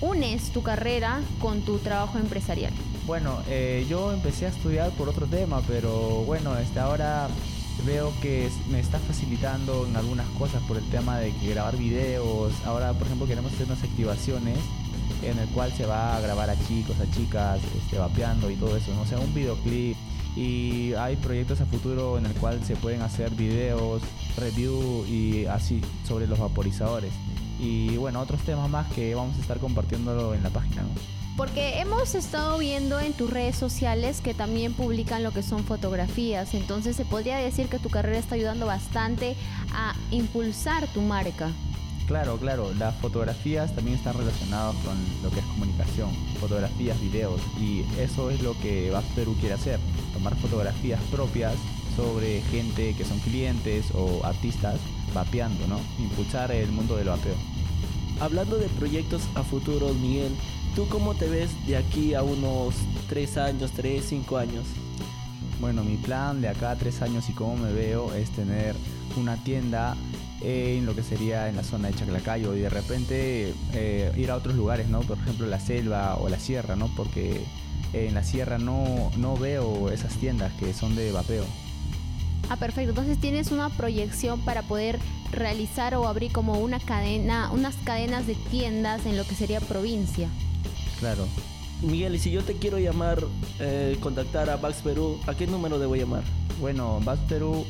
unes 0.00 0.50
tu 0.50 0.62
carrera 0.62 1.20
con 1.40 1.62
tu 1.62 1.78
trabajo 1.78 2.18
empresarial? 2.18 2.72
Bueno, 3.06 3.38
eh, 3.48 3.86
yo 3.88 4.12
empecé 4.12 4.46
a 4.46 4.48
estudiar 4.48 4.90
por 4.92 5.08
otro 5.08 5.26
tema, 5.26 5.60
pero 5.66 6.24
bueno, 6.24 6.56
este, 6.58 6.80
ahora 6.80 7.28
veo 7.84 8.12
que 8.22 8.48
me 8.70 8.80
está 8.80 8.98
facilitando 8.98 9.86
en 9.86 9.96
algunas 9.96 10.26
cosas 10.38 10.62
por 10.62 10.76
el 10.76 10.88
tema 10.90 11.18
de 11.18 11.32
grabar 11.42 11.76
videos. 11.76 12.52
Ahora, 12.64 12.92
por 12.92 13.06
ejemplo, 13.06 13.26
queremos 13.26 13.52
hacer 13.52 13.66
unas 13.66 13.82
activaciones 13.82 14.58
en 15.22 15.38
el 15.38 15.48
cual 15.48 15.72
se 15.72 15.86
va 15.86 16.16
a 16.16 16.20
grabar 16.20 16.50
a 16.50 16.58
chicos, 16.66 16.96
a 17.00 17.10
chicas, 17.10 17.60
este, 17.76 17.98
vapeando 17.98 18.50
y 18.50 18.56
todo 18.56 18.76
eso, 18.76 18.92
¿no? 18.94 19.02
o 19.02 19.06
sea, 19.06 19.18
un 19.18 19.34
videoclip. 19.34 19.96
Y 20.36 20.94
hay 20.94 21.14
proyectos 21.14 21.60
a 21.60 21.66
futuro 21.66 22.18
en 22.18 22.26
el 22.26 22.32
cual 22.32 22.64
se 22.64 22.74
pueden 22.74 23.02
hacer 23.02 23.30
videos, 23.30 24.02
review 24.36 25.04
y 25.06 25.46
así 25.46 25.80
sobre 26.08 26.26
los 26.26 26.40
vaporizadores 26.40 27.12
y 27.64 27.96
bueno, 27.96 28.20
otros 28.20 28.42
temas 28.42 28.68
más 28.68 28.86
que 28.92 29.14
vamos 29.14 29.36
a 29.38 29.40
estar 29.40 29.58
compartiéndolo 29.58 30.34
en 30.34 30.42
la 30.42 30.50
página. 30.50 30.82
Porque 31.36 31.80
hemos 31.80 32.14
estado 32.14 32.58
viendo 32.58 33.00
en 33.00 33.12
tus 33.12 33.28
redes 33.28 33.56
sociales 33.56 34.20
que 34.20 34.34
también 34.34 34.72
publican 34.72 35.24
lo 35.24 35.32
que 35.32 35.42
son 35.42 35.64
fotografías, 35.64 36.54
entonces 36.54 36.94
se 36.94 37.04
podría 37.04 37.38
decir 37.38 37.66
que 37.66 37.80
tu 37.80 37.88
carrera 37.88 38.18
está 38.18 38.36
ayudando 38.36 38.66
bastante 38.66 39.34
a 39.72 39.94
impulsar 40.10 40.86
tu 40.88 41.00
marca. 41.00 41.50
Claro, 42.06 42.36
claro, 42.36 42.72
las 42.74 42.94
fotografías 42.96 43.74
también 43.74 43.96
están 43.96 44.16
relacionadas 44.16 44.76
con 44.84 44.94
lo 45.22 45.30
que 45.30 45.40
es 45.40 45.46
comunicación, 45.46 46.10
fotografías, 46.38 47.00
videos, 47.00 47.40
y 47.58 47.82
eso 47.98 48.30
es 48.30 48.42
lo 48.42 48.56
que 48.60 48.90
Vas 48.90 49.04
Perú 49.16 49.34
quiere 49.40 49.54
hacer, 49.54 49.80
tomar 50.12 50.36
fotografías 50.36 51.00
propias 51.10 51.54
sobre 51.96 52.42
gente 52.42 52.94
que 52.94 53.04
son 53.04 53.18
clientes 53.20 53.86
o 53.94 54.24
artistas 54.24 54.78
vapeando, 55.14 55.66
¿no? 55.66 55.80
Impulsar 55.98 56.52
el 56.52 56.70
mundo 56.72 56.96
del 56.96 57.08
vapeo. 57.08 57.53
Hablando 58.24 58.56
de 58.56 58.68
proyectos 58.68 59.20
a 59.34 59.42
futuro, 59.42 59.92
Miguel, 59.92 60.34
¿tú 60.74 60.88
cómo 60.88 61.12
te 61.12 61.28
ves 61.28 61.50
de 61.66 61.76
aquí 61.76 62.14
a 62.14 62.22
unos 62.22 62.74
3 63.10 63.36
años, 63.36 63.72
3, 63.72 64.02
5 64.02 64.38
años? 64.38 64.64
Bueno, 65.60 65.84
mi 65.84 65.98
plan 65.98 66.40
de 66.40 66.48
acá 66.48 66.70
a 66.70 66.76
3 66.76 67.02
años 67.02 67.28
y 67.28 67.34
cómo 67.34 67.54
me 67.58 67.70
veo 67.70 68.14
es 68.14 68.30
tener 68.30 68.76
una 69.18 69.36
tienda 69.44 69.94
en 70.40 70.86
lo 70.86 70.94
que 70.94 71.02
sería 71.02 71.50
en 71.50 71.56
la 71.56 71.62
zona 71.62 71.88
de 71.88 71.96
Chaclacayo 71.96 72.56
y 72.56 72.60
de 72.60 72.70
repente 72.70 73.52
eh, 73.74 74.10
ir 74.16 74.30
a 74.30 74.36
otros 74.36 74.54
lugares, 74.54 74.88
¿no? 74.88 75.02
Por 75.02 75.18
ejemplo, 75.18 75.46
la 75.46 75.60
selva 75.60 76.16
o 76.16 76.30
la 76.30 76.40
sierra, 76.40 76.76
¿no? 76.76 76.88
Porque 76.96 77.44
en 77.92 78.14
la 78.14 78.24
sierra 78.24 78.56
no, 78.56 79.10
no 79.18 79.36
veo 79.36 79.90
esas 79.90 80.14
tiendas 80.14 80.50
que 80.54 80.72
son 80.72 80.96
de 80.96 81.12
vapeo. 81.12 81.44
Ah, 82.50 82.56
perfecto. 82.56 82.90
Entonces 82.90 83.18
tienes 83.18 83.50
una 83.50 83.70
proyección 83.70 84.40
para 84.40 84.62
poder 84.62 84.98
realizar 85.32 85.94
o 85.94 86.06
abrir 86.06 86.32
como 86.32 86.60
una 86.60 86.78
cadena, 86.78 87.50
unas 87.52 87.74
cadenas 87.84 88.26
de 88.26 88.34
tiendas 88.34 89.06
en 89.06 89.16
lo 89.16 89.24
que 89.24 89.34
sería 89.34 89.60
provincia. 89.60 90.28
Claro. 91.00 91.26
Miguel, 91.82 92.14
y 92.14 92.18
si 92.18 92.30
yo 92.30 92.42
te 92.42 92.54
quiero 92.54 92.78
llamar, 92.78 93.22
eh, 93.58 93.96
contactar 94.00 94.48
a 94.48 94.56
Bax 94.56 94.82
Perú, 94.82 95.18
¿a 95.26 95.34
qué 95.34 95.46
número 95.46 95.78
debo 95.78 95.96
llamar? 95.96 96.22
Bueno, 96.60 97.00
Bax 97.04 97.20
Perú 97.28 97.66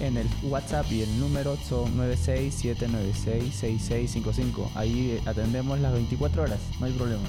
en 0.00 0.16
el 0.16 0.26
WhatsApp 0.44 0.90
y 0.90 1.02
el 1.02 1.20
número 1.20 1.58
son 1.68 1.94
967966655. 1.98 4.70
Ahí 4.74 5.20
atendemos 5.26 5.78
las 5.80 5.92
24 5.92 6.44
horas, 6.44 6.60
no 6.78 6.86
hay 6.86 6.92
problema. 6.92 7.24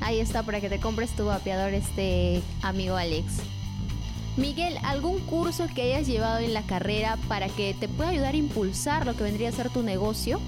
Ahí 0.00 0.20
está 0.20 0.42
para 0.42 0.60
que 0.60 0.68
te 0.68 0.80
compres 0.80 1.10
tu 1.10 1.26
vapeador 1.26 1.74
este 1.74 2.42
amigo 2.62 2.96
Alex. 2.96 3.34
Miguel, 4.38 4.78
¿algún 4.84 5.18
curso 5.18 5.66
que 5.74 5.82
hayas 5.82 6.06
llevado 6.06 6.38
en 6.38 6.54
la 6.54 6.62
carrera 6.62 7.18
para 7.26 7.48
que 7.48 7.74
te 7.74 7.88
pueda 7.88 8.10
ayudar 8.10 8.34
a 8.34 8.36
impulsar 8.36 9.04
lo 9.04 9.16
que 9.16 9.24
vendría 9.24 9.48
a 9.48 9.52
ser 9.52 9.68
tu 9.68 9.82
negocio? 9.82 10.40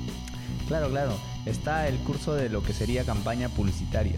Claro, 0.69 0.89
claro. 0.91 1.15
Está 1.45 1.89
el 1.89 1.97
curso 1.99 2.35
de 2.35 2.49
lo 2.49 2.63
que 2.63 2.73
sería 2.73 3.05
campaña 3.05 3.49
publicitaria. 3.49 4.15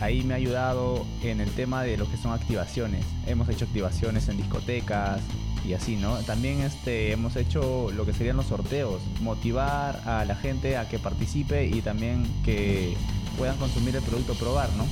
Ahí 0.00 0.24
me 0.24 0.34
ha 0.34 0.38
ayudado 0.38 1.06
en 1.22 1.40
el 1.40 1.48
tema 1.52 1.84
de 1.84 1.96
lo 1.96 2.10
que 2.10 2.16
son 2.16 2.32
activaciones. 2.32 3.04
Hemos 3.28 3.48
hecho 3.48 3.66
activaciones 3.66 4.28
en 4.28 4.36
discotecas 4.36 5.20
y 5.64 5.74
así, 5.74 5.94
¿no? 5.94 6.16
También 6.24 6.62
este, 6.62 7.12
hemos 7.12 7.36
hecho 7.36 7.92
lo 7.92 8.04
que 8.04 8.12
serían 8.12 8.36
los 8.36 8.46
sorteos, 8.46 9.00
motivar 9.20 10.02
a 10.06 10.24
la 10.24 10.34
gente 10.34 10.76
a 10.76 10.88
que 10.88 10.98
participe 10.98 11.66
y 11.66 11.82
también 11.82 12.26
que 12.44 12.96
puedan 13.38 13.56
consumir 13.58 13.94
el 13.94 14.02
producto, 14.02 14.34
probar, 14.34 14.70
¿no? 14.72 14.84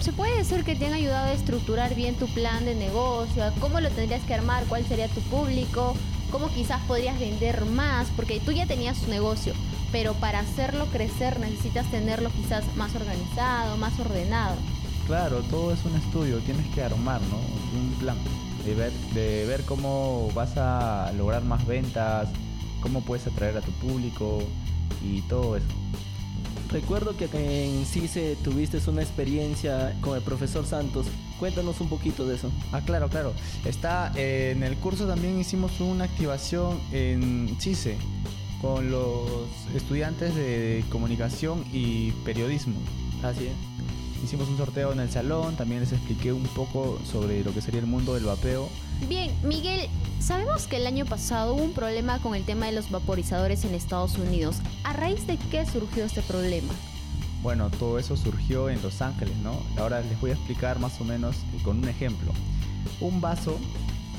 ¿Se 0.00 0.12
puede 0.12 0.38
decir 0.38 0.64
que 0.64 0.74
te 0.74 0.86
han 0.86 0.94
ayudado 0.94 1.26
a 1.26 1.32
estructurar 1.32 1.94
bien 1.94 2.14
tu 2.14 2.26
plan 2.28 2.64
de 2.64 2.74
negocio? 2.74 3.44
¿Cómo 3.60 3.80
lo 3.80 3.90
tendrías 3.90 4.22
que 4.22 4.34
armar? 4.34 4.64
¿Cuál 4.66 4.84
sería 4.86 5.08
tu 5.08 5.20
público? 5.22 5.94
cómo 6.30 6.48
quizás 6.48 6.80
podrías 6.82 7.18
vender 7.18 7.64
más, 7.66 8.08
porque 8.16 8.40
tú 8.40 8.52
ya 8.52 8.66
tenías 8.66 8.98
tu 9.00 9.10
negocio, 9.10 9.52
pero 9.92 10.14
para 10.14 10.40
hacerlo 10.40 10.86
crecer 10.86 11.40
necesitas 11.40 11.90
tenerlo 11.90 12.30
quizás 12.30 12.64
más 12.76 12.94
organizado, 12.94 13.76
más 13.76 13.98
ordenado. 13.98 14.56
Claro, 15.06 15.42
todo 15.50 15.72
es 15.72 15.84
un 15.84 15.96
estudio, 15.96 16.38
tienes 16.38 16.66
que 16.68 16.82
armar, 16.82 17.20
¿no? 17.22 17.38
Un 17.78 17.90
plan 17.98 18.16
de 18.64 18.74
ver, 18.74 18.92
de 19.12 19.44
ver 19.46 19.64
cómo 19.64 20.30
vas 20.34 20.56
a 20.56 21.12
lograr 21.16 21.42
más 21.42 21.66
ventas, 21.66 22.28
cómo 22.80 23.00
puedes 23.00 23.26
atraer 23.26 23.56
a 23.56 23.60
tu 23.60 23.72
público 23.72 24.42
y 25.04 25.22
todo 25.22 25.56
eso. 25.56 25.66
Recuerdo 26.70 27.16
que 27.16 27.28
en 27.34 27.84
CICE 27.84 28.36
tuviste 28.44 28.78
una 28.88 29.02
experiencia 29.02 29.96
con 30.00 30.16
el 30.16 30.22
profesor 30.22 30.64
Santos. 30.64 31.06
Cuéntanos 31.40 31.80
un 31.80 31.88
poquito 31.88 32.26
de 32.26 32.36
eso. 32.36 32.50
Ah, 32.70 32.80
claro, 32.84 33.08
claro. 33.08 33.32
Está 33.64 34.12
eh, 34.14 34.52
en 34.54 34.62
el 34.62 34.76
curso 34.76 35.06
también 35.06 35.40
hicimos 35.40 35.80
una 35.80 36.04
activación 36.04 36.80
en 36.92 37.56
CICE 37.58 37.96
con 38.60 38.90
los 38.90 39.48
estudiantes 39.74 40.34
de 40.36 40.84
comunicación 40.90 41.64
y 41.72 42.12
periodismo. 42.24 42.76
Así 43.22 43.46
es. 43.46 44.22
Hicimos 44.22 44.48
un 44.48 44.58
sorteo 44.58 44.92
en 44.92 45.00
el 45.00 45.10
salón, 45.10 45.56
también 45.56 45.80
les 45.80 45.92
expliqué 45.92 46.32
un 46.32 46.44
poco 46.44 47.00
sobre 47.10 47.42
lo 47.42 47.52
que 47.52 47.62
sería 47.62 47.80
el 47.80 47.86
mundo 47.86 48.14
del 48.14 48.24
vapeo. 48.24 48.68
Bien, 49.08 49.30
Miguel, 49.42 49.88
Sabemos 50.20 50.66
que 50.66 50.76
el 50.76 50.86
año 50.86 51.06
pasado 51.06 51.54
hubo 51.54 51.62
un 51.62 51.72
problema 51.72 52.18
con 52.18 52.34
el 52.34 52.44
tema 52.44 52.66
de 52.66 52.72
los 52.72 52.90
vaporizadores 52.90 53.64
en 53.64 53.74
Estados 53.74 54.18
Unidos. 54.18 54.58
¿A 54.84 54.92
raíz 54.92 55.26
de 55.26 55.38
qué 55.50 55.64
surgió 55.64 56.04
este 56.04 56.20
problema? 56.20 56.74
Bueno, 57.42 57.70
todo 57.70 57.98
eso 57.98 58.18
surgió 58.18 58.68
en 58.68 58.82
Los 58.82 59.00
Ángeles, 59.00 59.34
¿no? 59.38 59.58
Ahora 59.78 60.02
les 60.02 60.20
voy 60.20 60.30
a 60.30 60.34
explicar 60.34 60.78
más 60.78 61.00
o 61.00 61.04
menos 61.04 61.36
con 61.64 61.78
un 61.78 61.88
ejemplo. 61.88 62.32
Un 63.00 63.22
vaso 63.22 63.58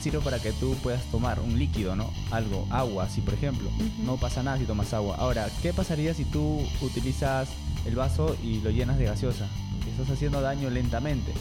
sirve 0.01 0.19
para 0.21 0.39
que 0.39 0.51
tú 0.53 0.73
puedas 0.81 1.03
tomar 1.11 1.39
un 1.39 1.59
líquido, 1.59 1.95
¿no? 1.95 2.09
Algo, 2.31 2.65
agua, 2.71 3.03
así 3.03 3.21
por 3.21 3.35
ejemplo. 3.35 3.69
No 4.03 4.17
pasa 4.17 4.41
nada 4.41 4.57
si 4.57 4.65
tomas 4.65 4.91
agua. 4.95 5.17
Ahora, 5.17 5.49
¿qué 5.61 5.71
pasaría 5.71 6.15
si 6.15 6.25
tú 6.25 6.59
utilizas 6.81 7.47
el 7.85 7.95
vaso 7.95 8.35
y 8.43 8.59
lo 8.61 8.71
llenas 8.71 8.97
de 8.97 9.05
gaseosa? 9.05 9.47
Estás 9.87 10.09
haciendo 10.09 10.41
daño 10.41 10.71
lentamente, 10.71 11.31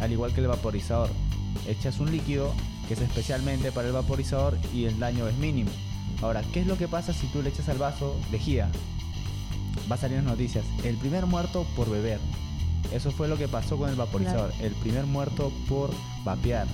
al 0.00 0.10
igual 0.10 0.32
que 0.32 0.40
el 0.40 0.48
vaporizador. 0.48 1.10
Echas 1.68 2.00
un 2.00 2.10
líquido 2.10 2.54
que 2.86 2.94
es 2.94 3.00
especialmente 3.00 3.72
para 3.72 3.88
el 3.88 3.94
vaporizador 3.94 4.58
y 4.72 4.84
el 4.84 4.98
daño 4.98 5.28
es 5.28 5.36
mínimo. 5.36 5.70
Ahora, 6.22 6.42
¿qué 6.52 6.60
es 6.60 6.66
lo 6.66 6.78
que 6.78 6.88
pasa 6.88 7.12
si 7.12 7.26
tú 7.28 7.42
le 7.42 7.50
echas 7.50 7.68
al 7.68 7.78
vaso 7.78 8.16
lejía? 8.30 8.70
Va 9.90 9.96
a 9.96 9.98
salir 9.98 10.18
en 10.18 10.24
noticias. 10.24 10.64
El 10.84 10.96
primer 10.96 11.26
muerto 11.26 11.66
por 11.76 11.90
beber. 11.90 12.18
Eso 12.92 13.10
fue 13.10 13.28
lo 13.28 13.36
que 13.36 13.48
pasó 13.48 13.76
con 13.76 13.90
el 13.90 13.96
vaporizador. 13.96 14.52
El 14.60 14.72
primer 14.72 15.06
muerto 15.06 15.52
por 15.68 15.90
vapear. 16.24 16.66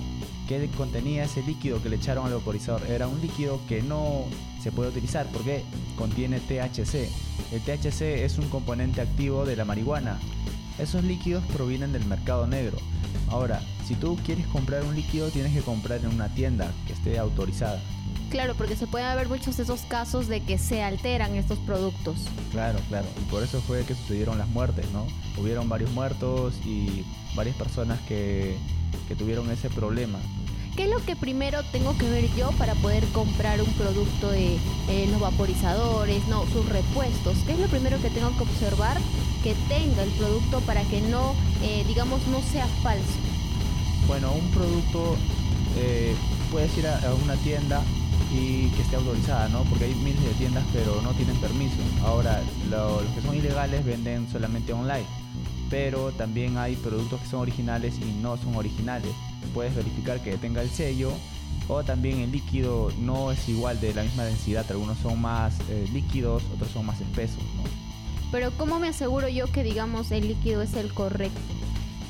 ¿Qué 0.47 0.69
contenía 0.77 1.23
ese 1.23 1.41
líquido 1.43 1.81
que 1.81 1.89
le 1.89 1.95
echaron 1.95 2.27
al 2.27 2.33
vaporizador? 2.33 2.83
Era 2.89 3.07
un 3.07 3.19
líquido 3.21 3.59
que 3.67 3.81
no 3.81 4.25
se 4.61 4.71
puede 4.71 4.89
utilizar 4.89 5.27
porque 5.31 5.63
contiene 5.97 6.39
THC. 6.39 7.09
El 7.51 7.61
THC 7.61 8.01
es 8.23 8.37
un 8.37 8.49
componente 8.49 9.01
activo 9.01 9.45
de 9.45 9.55
la 9.55 9.65
marihuana. 9.65 10.19
Esos 10.77 11.03
líquidos 11.03 11.43
provienen 11.53 11.91
del 11.93 12.05
mercado 12.05 12.47
negro. 12.47 12.77
Ahora, 13.29 13.61
si 13.93 13.99
tú 13.99 14.17
quieres 14.25 14.47
comprar 14.47 14.83
un 14.83 14.95
líquido, 14.95 15.29
tienes 15.29 15.53
que 15.53 15.61
comprar 15.61 15.99
en 15.99 16.07
una 16.07 16.27
tienda 16.29 16.71
que 16.87 16.93
esté 16.93 17.19
autorizada. 17.19 17.79
Claro, 18.31 18.55
porque 18.55 18.75
se 18.75 18.87
pueden 18.87 19.07
haber 19.07 19.29
muchos 19.29 19.57
de 19.57 19.63
esos 19.63 19.81
casos 19.81 20.27
de 20.27 20.41
que 20.41 20.57
se 20.57 20.81
alteran 20.81 21.35
estos 21.35 21.59
productos. 21.59 22.15
Claro, 22.51 22.79
claro. 22.89 23.05
Y 23.21 23.29
por 23.29 23.43
eso 23.43 23.61
fue 23.61 23.83
que 23.85 23.93
sucedieron 23.93 24.39
las 24.39 24.47
muertes, 24.47 24.89
¿no? 24.91 25.05
Hubieron 25.37 25.69
varios 25.69 25.91
muertos 25.91 26.55
y 26.65 27.05
varias 27.35 27.55
personas 27.55 27.99
que, 28.07 28.57
que 29.07 29.15
tuvieron 29.15 29.51
ese 29.51 29.69
problema. 29.69 30.17
¿Qué 30.75 30.85
es 30.85 30.89
lo 30.89 31.05
que 31.05 31.15
primero 31.15 31.61
tengo 31.71 31.95
que 31.95 32.09
ver 32.09 32.27
yo 32.35 32.49
para 32.53 32.73
poder 32.73 33.05
comprar 33.09 33.61
un 33.61 33.71
producto 33.73 34.31
de 34.31 34.57
eh, 34.89 35.07
los 35.11 35.19
vaporizadores, 35.21 36.27
no, 36.29 36.47
sus 36.47 36.67
repuestos? 36.67 37.37
¿Qué 37.45 37.51
es 37.51 37.59
lo 37.59 37.67
primero 37.67 38.01
que 38.01 38.09
tengo 38.09 38.35
que 38.35 38.41
observar 38.41 38.97
que 39.43 39.53
tenga 39.69 40.01
el 40.01 40.09
producto 40.11 40.61
para 40.61 40.81
que 40.85 40.99
no, 41.01 41.35
eh, 41.61 41.83
digamos, 41.87 42.25
no 42.25 42.41
sea 42.41 42.65
falso? 42.81 43.32
Bueno, 44.07 44.31
un 44.33 44.51
producto 44.51 45.15
eh, 45.77 46.15
puedes 46.51 46.77
ir 46.77 46.87
a, 46.87 46.99
una 47.23 47.35
tienda 47.37 47.81
y 48.31 48.67
que 48.69 48.81
esté 48.81 48.95
autorizada, 48.95 49.47
¿no? 49.49 49.63
Porque 49.63 49.85
hay 49.85 49.95
miles 49.95 50.23
de 50.23 50.33
tiendas 50.33 50.63
pero 50.73 51.01
no 51.01 51.11
tienen 51.13 51.35
permiso. 51.37 51.75
Ahora, 52.03 52.41
los 52.69 53.03
que 53.15 53.21
son 53.21 53.35
ilegales 53.35 53.85
venden 53.85 54.27
solamente 54.31 54.73
online, 54.73 55.05
pero 55.69 56.11
también 56.11 56.57
hay 56.57 56.75
productos 56.75 57.21
que 57.21 57.27
son 57.27 57.41
originales 57.41 57.95
y 57.99 58.21
no 58.21 58.37
son 58.37 58.55
originales. 58.55 59.11
Puedes 59.53 59.75
verificar 59.75 60.19
que 60.21 60.37
tenga 60.37 60.61
el 60.61 60.69
sello 60.69 61.11
o 61.67 61.83
también 61.83 62.19
el 62.19 62.31
líquido 62.31 62.91
no 62.99 63.31
es 63.31 63.47
igual 63.47 63.79
de 63.79 63.93
la 63.93 64.03
misma 64.03 64.23
densidad, 64.25 64.65
algunos 64.69 64.97
son 64.97 65.21
más 65.21 65.53
eh, 65.69 65.87
líquidos, 65.93 66.43
otros 66.53 66.69
son 66.71 66.85
más 66.85 66.99
espesos, 66.99 67.43
¿no? 67.55 67.63
Pero 68.31 68.51
¿cómo 68.57 68.79
me 68.79 68.87
aseguro 68.87 69.29
yo 69.29 69.45
que 69.47 69.63
digamos 69.63 70.11
el 70.11 70.27
líquido 70.27 70.61
es 70.61 70.73
el 70.73 70.91
correcto? 70.93 71.39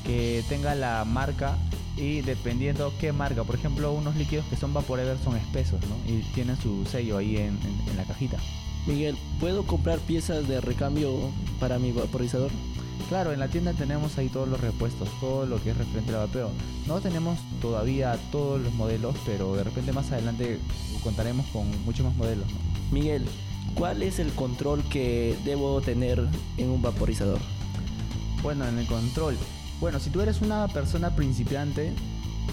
Que 0.04 0.42
tenga 0.48 0.74
la 0.74 1.04
marca 1.04 1.56
y 1.96 2.22
dependiendo 2.22 2.92
qué 3.00 3.12
marca, 3.12 3.44
por 3.44 3.54
ejemplo, 3.54 3.92
unos 3.92 4.16
líquidos 4.16 4.44
que 4.46 4.56
son 4.56 4.74
Vaporever 4.74 5.16
son 5.18 5.36
espesos, 5.36 5.80
¿no? 5.86 6.12
Y 6.12 6.22
tienen 6.34 6.56
su 6.60 6.84
sello 6.86 7.18
ahí 7.18 7.36
en, 7.36 7.58
la 7.96 8.04
cajita. 8.04 8.38
Miguel, 8.86 9.16
¿puedo 9.40 9.64
comprar 9.64 9.98
piezas 10.00 10.46
de 10.48 10.60
recambio 10.60 11.30
para 11.60 11.78
mi 11.78 11.92
vaporizador? 11.92 12.50
Claro, 13.08 13.32
en 13.32 13.40
la 13.40 13.48
tienda 13.48 13.72
tenemos 13.72 14.18
ahí 14.18 14.28
todos 14.28 14.48
los 14.48 14.60
repuestos, 14.60 15.08
todo 15.20 15.46
lo 15.46 15.62
que 15.62 15.70
es 15.70 15.76
referente 15.76 16.12
al 16.12 16.26
vapeo. 16.26 16.50
No 16.86 17.00
tenemos 17.00 17.38
todavía 17.60 18.18
todos 18.30 18.60
los 18.60 18.74
modelos, 18.74 19.14
pero 19.24 19.54
de 19.54 19.64
repente 19.64 19.92
más 19.92 20.10
adelante 20.12 20.58
contaremos 21.02 21.46
con 21.46 21.68
muchos 21.84 22.04
más 22.06 22.16
modelos. 22.16 22.46
Miguel, 22.90 23.24
¿cuál 23.74 24.02
es 24.02 24.18
el 24.18 24.32
control 24.32 24.82
que 24.84 25.36
debo 25.44 25.80
tener 25.80 26.26
en 26.56 26.70
un 26.70 26.82
vaporizador? 26.82 27.40
Bueno, 28.42 28.66
en 28.66 28.78
el 28.78 28.86
control, 28.86 29.36
bueno, 29.84 30.00
si 30.00 30.08
tú 30.08 30.22
eres 30.22 30.40
una 30.40 30.66
persona 30.68 31.14
principiante, 31.14 31.92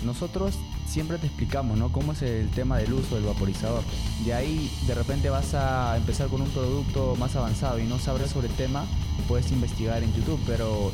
nosotros 0.04 0.54
siempre 0.86 1.18
te 1.18 1.28
explicamos, 1.28 1.78
¿no? 1.78 1.90
Cómo 1.90 2.12
es 2.12 2.22
el 2.24 2.50
tema 2.50 2.78
del 2.78 2.92
uso 2.92 3.16
del 3.16 3.24
vaporizador. 3.24 3.86
De 4.26 4.34
ahí, 4.34 4.70
de 4.86 4.94
repente 4.96 5.30
vas 5.30 5.54
a 5.54 5.96
empezar 5.96 6.28
con 6.28 6.42
un 6.42 6.50
producto 6.50 7.16
más 7.16 7.38
avanzado 7.38 7.80
y 7.80 7.84
no 7.84 8.00
sabrás 8.00 8.32
sobre 8.32 8.48
el 8.48 8.54
tema, 8.56 8.84
puedes 9.30 9.50
investigar 9.54 10.04
en 10.04 10.14
YouTube, 10.14 10.42
pero 10.46 10.92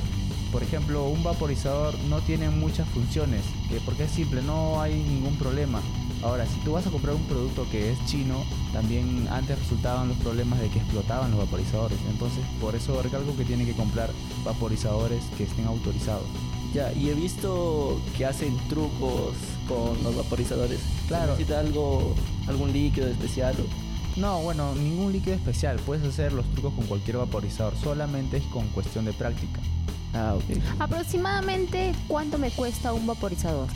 por 0.51 0.61
ejemplo, 0.61 1.05
un 1.05 1.23
vaporizador 1.23 1.97
no 2.07 2.19
tiene 2.19 2.51
muchas 2.51 2.87
funciones, 2.89 3.41
que 3.67 3.79
porque 3.79 4.03
es 4.03 4.11
simple, 4.11 4.43
no 4.43 4.79
hay 4.79 4.93
ningún 4.93 5.37
problema. 5.37 5.81
Ahora, 6.23 6.45
si 6.45 6.59
tú 6.61 6.73
vas 6.73 6.87
a 6.87 6.89
comprar 6.89 7.15
un 7.15 7.23
producto 7.23 7.67
que 7.69 7.91
es 7.91 8.05
chino, 8.05 8.43
también 8.73 9.27
antes 9.29 9.57
resultaban 9.59 10.09
los 10.09 10.17
problemas 10.17 10.59
de 10.59 10.69
que 10.69 10.79
explotaban 10.79 11.31
los 11.31 11.39
vaporizadores. 11.39 11.97
Entonces, 12.09 12.43
por 12.59 12.75
eso 12.75 13.01
recalco 13.01 13.35
que 13.35 13.45
tiene 13.45 13.65
que 13.65 13.73
comprar 13.73 14.09
vaporizadores 14.43 15.23
que 15.37 15.43
estén 15.43 15.65
autorizados. 15.65 16.25
Ya, 16.73 16.91
y 16.93 17.09
he 17.09 17.13
visto 17.13 17.99
que 18.17 18.25
hacen 18.25 18.57
trucos 18.67 19.35
con 19.67 20.01
los 20.03 20.15
vaporizadores. 20.15 20.79
Claro. 21.07 21.31
¿Necesita 21.31 21.59
algo, 21.59 22.13
algún 22.47 22.73
líquido 22.73 23.07
especial? 23.07 23.55
No, 24.15 24.41
bueno, 24.41 24.73
ningún 24.75 25.13
líquido 25.13 25.35
especial. 25.35 25.77
Puedes 25.85 26.03
hacer 26.03 26.33
los 26.33 26.45
trucos 26.51 26.73
con 26.73 26.85
cualquier 26.87 27.17
vaporizador. 27.17 27.73
Solamente 27.77 28.37
es 28.37 28.43
con 28.45 28.67
cuestión 28.69 29.05
de 29.05 29.13
práctica. 29.13 29.61
Ah, 30.13 30.35
ok. 30.35 30.59
Aproximadamente, 30.79 31.93
¿cuánto 32.07 32.37
me 32.37 32.49
cuesta 32.49 32.93
un 32.93 33.05
vaporizador? 33.05 33.67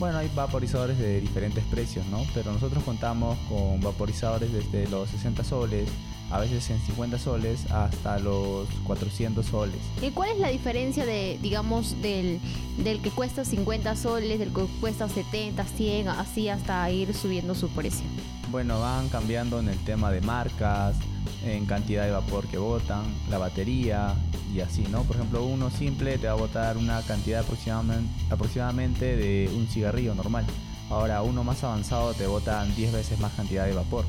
Bueno, 0.00 0.16
hay 0.16 0.30
vaporizadores 0.34 0.98
de 0.98 1.20
diferentes 1.20 1.62
precios, 1.64 2.06
¿no? 2.06 2.24
Pero 2.32 2.50
nosotros 2.54 2.82
contamos 2.84 3.36
con 3.50 3.82
vaporizadores 3.82 4.50
desde 4.50 4.88
los 4.88 5.10
60 5.10 5.44
soles, 5.44 5.90
a 6.30 6.40
veces 6.40 6.70
en 6.70 6.80
50 6.80 7.18
soles, 7.18 7.70
hasta 7.70 8.18
los 8.18 8.66
400 8.86 9.44
soles. 9.44 9.76
¿Y 10.00 10.10
cuál 10.12 10.30
es 10.30 10.38
la 10.38 10.48
diferencia 10.48 11.04
de, 11.04 11.38
digamos, 11.42 12.00
del, 12.00 12.40
del 12.78 13.02
que 13.02 13.10
cuesta 13.10 13.44
50 13.44 13.94
soles, 13.94 14.38
del 14.38 14.54
que 14.54 14.64
cuesta 14.80 15.06
70, 15.06 15.62
100, 15.66 16.08
así 16.08 16.48
hasta 16.48 16.90
ir 16.90 17.12
subiendo 17.12 17.54
su 17.54 17.68
precio? 17.68 18.06
Bueno, 18.50 18.80
van 18.80 19.10
cambiando 19.10 19.60
en 19.60 19.68
el 19.68 19.78
tema 19.84 20.10
de 20.10 20.22
marcas, 20.22 20.96
en 21.44 21.66
cantidad 21.66 22.04
de 22.04 22.10
vapor 22.10 22.46
que 22.46 22.58
botan, 22.58 23.04
la 23.30 23.38
batería 23.38 24.14
y 24.54 24.60
así, 24.60 24.84
¿no? 24.90 25.04
Por 25.04 25.16
ejemplo, 25.16 25.44
uno 25.44 25.70
simple 25.70 26.18
te 26.18 26.26
va 26.26 26.32
a 26.32 26.36
botar 26.36 26.76
una 26.76 27.02
cantidad 27.02 27.40
aproximadamente, 27.40 28.10
aproximadamente 28.30 29.16
de 29.16 29.50
un 29.54 29.66
cigarrillo 29.66 30.14
normal. 30.14 30.44
Ahora, 30.90 31.22
uno 31.22 31.44
más 31.44 31.62
avanzado 31.62 32.14
te 32.14 32.26
botan 32.26 32.74
10 32.74 32.92
veces 32.92 33.20
más 33.20 33.32
cantidad 33.32 33.66
de 33.66 33.74
vapor. 33.74 34.04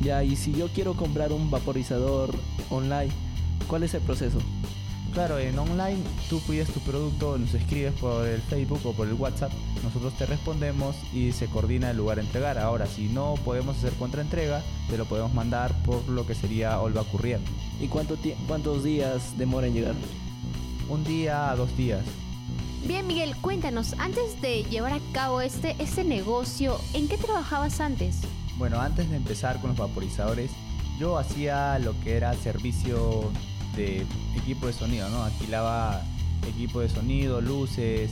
Ya, 0.00 0.22
y 0.22 0.36
si 0.36 0.52
yo 0.52 0.68
quiero 0.68 0.94
comprar 0.94 1.32
un 1.32 1.50
vaporizador 1.50 2.34
online, 2.70 3.12
¿cuál 3.68 3.84
es 3.84 3.94
el 3.94 4.00
proceso? 4.00 4.38
Claro, 5.18 5.40
en 5.40 5.58
online 5.58 5.98
tú 6.30 6.38
pides 6.46 6.72
tu 6.72 6.78
producto, 6.78 7.36
nos 7.38 7.52
escribes 7.52 7.92
por 7.94 8.24
el 8.24 8.40
Facebook 8.40 8.78
o 8.84 8.92
por 8.92 9.08
el 9.08 9.14
WhatsApp, 9.14 9.50
nosotros 9.82 10.14
te 10.14 10.26
respondemos 10.26 10.94
y 11.12 11.32
se 11.32 11.48
coordina 11.48 11.90
el 11.90 11.96
lugar 11.96 12.18
de 12.18 12.22
entregar. 12.22 12.56
Ahora, 12.56 12.86
si 12.86 13.08
no 13.08 13.34
podemos 13.44 13.78
hacer 13.78 13.92
contraentrega, 13.94 14.62
te 14.88 14.96
lo 14.96 15.06
podemos 15.06 15.34
mandar 15.34 15.74
por 15.82 16.08
lo 16.08 16.24
que 16.24 16.36
sería 16.36 16.80
Olva 16.80 17.02
Courier. 17.02 17.40
¿Y 17.80 17.88
cuánto 17.88 18.16
cuántos 18.46 18.84
días 18.84 19.36
demora 19.36 19.66
en 19.66 19.74
llegar? 19.74 19.94
Un 20.88 21.02
día 21.02 21.50
a 21.50 21.56
dos 21.56 21.76
días. 21.76 22.04
Bien, 22.86 23.04
Miguel, 23.04 23.34
cuéntanos, 23.40 23.94
antes 23.98 24.40
de 24.40 24.62
llevar 24.70 24.92
a 24.92 25.00
cabo 25.12 25.40
este, 25.40 25.74
este 25.80 26.04
negocio, 26.04 26.78
¿en 26.94 27.08
qué 27.08 27.18
trabajabas 27.18 27.80
antes? 27.80 28.20
Bueno, 28.56 28.80
antes 28.80 29.10
de 29.10 29.16
empezar 29.16 29.60
con 29.60 29.70
los 29.70 29.78
vaporizadores, 29.78 30.52
yo 31.00 31.18
hacía 31.18 31.76
lo 31.80 31.98
que 32.02 32.16
era 32.16 32.32
servicio 32.34 33.32
de 33.78 34.04
equipo 34.36 34.66
de 34.66 34.72
sonido, 34.72 35.08
¿no? 35.08 35.22
Alquilaba 35.22 36.02
equipo 36.46 36.80
de 36.80 36.88
sonido, 36.88 37.40
luces, 37.40 38.10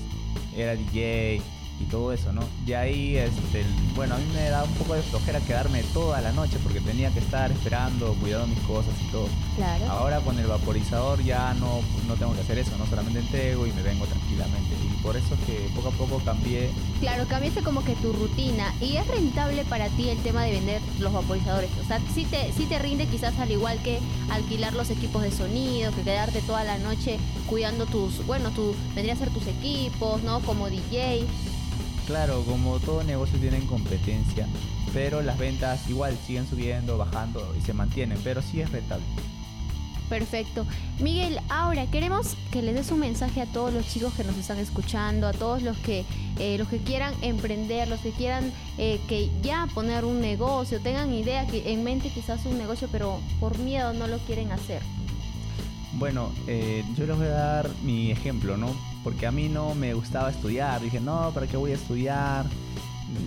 era 0.56 0.74
DJ, 0.76 1.42
y 1.80 1.84
todo 1.84 2.12
eso, 2.12 2.32
¿no? 2.32 2.42
De 2.64 2.74
ahí, 2.76 3.16
este, 3.16 3.64
bueno, 3.94 4.14
a 4.14 4.18
mí 4.18 4.24
me 4.34 4.48
da 4.48 4.64
un 4.64 4.72
poco 4.72 4.94
de 4.94 5.02
flojera 5.02 5.40
quedarme 5.40 5.82
toda 5.92 6.20
la 6.20 6.32
noche 6.32 6.58
porque 6.62 6.80
tenía 6.80 7.10
que 7.10 7.18
estar 7.18 7.50
esperando, 7.52 8.14
cuidando 8.20 8.46
mis 8.46 8.60
cosas 8.60 8.94
y 9.06 9.10
todo. 9.10 9.28
Claro. 9.56 9.84
Ahora 9.90 10.20
con 10.20 10.38
el 10.38 10.46
vaporizador 10.46 11.22
ya 11.22 11.54
no, 11.54 11.80
no 12.06 12.14
tengo 12.14 12.34
que 12.34 12.40
hacer 12.40 12.58
eso, 12.58 12.76
no 12.78 12.86
solamente 12.86 13.20
entrego 13.20 13.66
y 13.66 13.72
me 13.72 13.82
vengo 13.82 14.06
tranquilamente. 14.06 14.74
Y 14.84 15.02
por 15.02 15.16
eso 15.16 15.34
es 15.34 15.40
que 15.40 15.68
poco 15.74 15.88
a 15.88 15.92
poco 15.92 16.18
cambié. 16.24 16.70
Claro, 17.00 17.26
cambiaste 17.28 17.62
como 17.62 17.84
que 17.84 17.94
tu 17.96 18.12
rutina. 18.12 18.72
¿Y 18.80 18.96
es 18.96 19.06
rentable 19.06 19.64
para 19.64 19.88
ti 19.90 20.08
el 20.08 20.18
tema 20.18 20.44
de 20.44 20.52
vender 20.52 20.80
los 20.98 21.12
vaporizadores? 21.12 21.70
O 21.82 21.86
sea, 21.86 22.00
sí 22.14 22.24
te, 22.24 22.52
sí 22.52 22.64
te 22.64 22.78
rinde 22.78 23.06
quizás 23.06 23.38
al 23.38 23.50
igual 23.50 23.78
que 23.82 23.98
alquilar 24.30 24.72
los 24.72 24.90
equipos 24.90 25.22
de 25.22 25.30
sonido, 25.30 25.92
que 25.92 26.02
quedarte 26.02 26.40
toda 26.40 26.64
la 26.64 26.78
noche 26.78 27.18
cuidando 27.46 27.86
tus, 27.86 28.24
bueno, 28.26 28.50
tu, 28.50 28.74
vendría 28.94 29.14
a 29.14 29.16
ser 29.16 29.30
tus 29.30 29.46
equipos, 29.46 30.22
¿no? 30.22 30.40
Como 30.40 30.68
DJ. 30.68 31.26
Claro, 32.06 32.44
como 32.44 32.78
todo 32.78 33.02
negocio 33.02 33.36
tiene 33.38 33.58
competencia, 33.66 34.46
pero 34.94 35.22
las 35.22 35.38
ventas 35.38 35.88
igual 35.90 36.16
siguen 36.24 36.46
subiendo, 36.48 36.96
bajando 36.96 37.52
y 37.58 37.60
se 37.62 37.72
mantienen, 37.72 38.18
pero 38.22 38.42
sí 38.42 38.60
es 38.60 38.70
rentable. 38.70 39.04
Perfecto. 40.08 40.64
Miguel, 41.00 41.40
ahora 41.48 41.86
queremos 41.86 42.36
que 42.52 42.62
le 42.62 42.72
des 42.72 42.92
un 42.92 43.00
mensaje 43.00 43.40
a 43.40 43.46
todos 43.46 43.74
los 43.74 43.88
chicos 43.88 44.14
que 44.14 44.22
nos 44.22 44.36
están 44.36 44.58
escuchando, 44.58 45.26
a 45.26 45.32
todos 45.32 45.62
los 45.62 45.76
que 45.78 46.04
eh, 46.38 46.56
los 46.58 46.68
que 46.68 46.78
quieran 46.78 47.12
emprender, 47.22 47.88
los 47.88 47.98
que 48.00 48.12
quieran 48.12 48.52
eh, 48.78 49.00
que 49.08 49.28
ya 49.42 49.66
poner 49.74 50.04
un 50.04 50.20
negocio, 50.20 50.80
tengan 50.80 51.12
idea 51.12 51.44
que 51.48 51.72
en 51.72 51.82
mente 51.82 52.10
quizás 52.10 52.46
un 52.46 52.56
negocio, 52.56 52.88
pero 52.92 53.18
por 53.40 53.58
miedo 53.58 53.92
no 53.94 54.06
lo 54.06 54.18
quieren 54.18 54.52
hacer. 54.52 54.80
Bueno, 55.94 56.30
eh, 56.46 56.84
yo 56.96 57.06
les 57.06 57.16
voy 57.16 57.26
a 57.26 57.30
dar 57.30 57.70
mi 57.82 58.12
ejemplo, 58.12 58.56
¿no? 58.56 58.95
Porque 59.06 59.24
a 59.24 59.30
mí 59.30 59.48
no 59.48 59.72
me 59.76 59.94
gustaba 59.94 60.30
estudiar. 60.30 60.80
Dije, 60.80 60.98
no, 60.98 61.30
¿para 61.32 61.46
qué 61.46 61.56
voy 61.56 61.70
a 61.70 61.74
estudiar? 61.74 62.44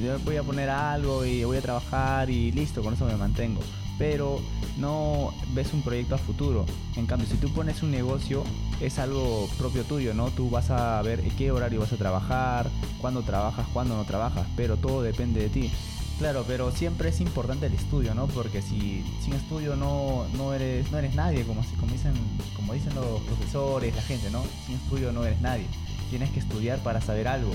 Yo 0.04 0.20
voy 0.26 0.36
a 0.36 0.44
poner 0.44 0.70
algo 0.70 1.24
y 1.24 1.46
voy 1.46 1.56
a 1.56 1.62
trabajar 1.62 2.30
y 2.30 2.52
listo, 2.52 2.84
con 2.84 2.96
eso 2.96 3.06
me 3.06 3.16
mantengo. 3.16 3.62
Pero 3.98 4.42
no 4.78 5.34
ves 5.54 5.72
un 5.72 5.82
proyecto 5.82 6.16
a 6.16 6.18
futuro. 6.18 6.66
En 6.98 7.06
cambio, 7.06 7.30
si 7.30 7.38
tú 7.38 7.48
pones 7.54 7.82
un 7.82 7.92
negocio, 7.92 8.44
es 8.82 9.00
algo 9.00 9.48
propio 9.58 9.86
tuyo, 9.86 10.14
¿no? 10.14 10.32
Tú 10.32 10.50
vas 10.50 10.70
a 10.70 11.02
ver 11.02 11.22
qué 11.38 11.50
horario 11.50 11.80
vas 11.80 11.94
a 11.94 11.96
trabajar, 11.96 12.70
cuándo 13.00 13.22
trabajas, 13.22 13.66
cuándo 13.72 13.96
no 13.96 14.04
trabajas, 14.04 14.48
pero 14.58 14.76
todo 14.76 15.02
depende 15.02 15.44
de 15.44 15.48
ti. 15.48 15.72
Claro, 16.20 16.44
pero 16.46 16.70
siempre 16.72 17.10
es 17.10 17.22
importante 17.22 17.68
el 17.68 17.74
estudio, 17.74 18.14
¿no? 18.14 18.28
Porque 18.28 18.62
si 18.62 19.06
sin 19.24 19.34
estudio 19.34 19.78
no, 19.78 20.28
no 20.38 20.54
eres 20.54 20.92
no 20.92 20.98
eres 20.98 21.16
nadie, 21.16 21.46
como, 21.46 21.62
como 21.80 21.94
dicen 21.94 22.14
como 22.58 22.74
dicen 22.74 22.94
los 22.94 23.22
profesores, 23.22 23.96
la 23.96 24.02
gente, 24.02 24.30
¿no? 24.30 24.44
Sin 24.66 24.76
estudio 24.76 25.14
no 25.14 25.24
eres 25.24 25.40
nadie. 25.40 25.66
Tienes 26.10 26.30
que 26.32 26.42
estudiar 26.42 26.80
para 26.80 27.00
saber 27.00 27.30
algo. 27.30 27.54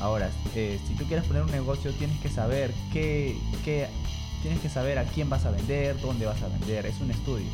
Ahora, 0.00 0.28
eh, 0.56 0.80
si 0.88 0.94
tú 0.94 1.04
quieres 1.04 1.24
poner 1.24 1.44
un 1.44 1.52
negocio, 1.52 1.92
tienes 1.92 2.18
que 2.18 2.28
saber 2.28 2.74
qué, 2.92 3.38
qué, 3.64 3.86
tienes 4.42 4.58
que 4.58 4.68
saber 4.68 4.98
a 4.98 5.04
quién 5.04 5.30
vas 5.30 5.46
a 5.46 5.52
vender, 5.52 6.00
dónde 6.00 6.26
vas 6.26 6.42
a 6.42 6.48
vender. 6.48 6.86
Es 6.86 7.00
un 7.00 7.12
estudio. 7.12 7.46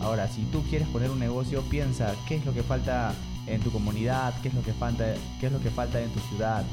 Ahora, 0.00 0.26
si 0.26 0.42
tú 0.46 0.64
quieres 0.64 0.88
poner 0.88 1.08
un 1.08 1.20
negocio, 1.20 1.62
piensa 1.62 2.16
qué 2.26 2.34
es 2.34 2.44
lo 2.44 2.52
que 2.52 2.64
falta 2.64 3.14
en 3.46 3.60
tu 3.60 3.70
comunidad, 3.70 4.34
qué 4.42 4.48
es 4.48 4.54
lo 4.54 4.62
que 4.62 4.72
falta, 4.72 5.14
qué 5.38 5.46
es 5.46 5.52
lo 5.52 5.60
que 5.60 5.70
falta 5.70 6.00
en 6.00 6.10
tu 6.10 6.18
ciudad, 6.30 6.64